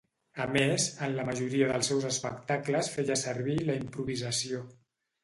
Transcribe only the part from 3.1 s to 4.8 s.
servir la improvisació.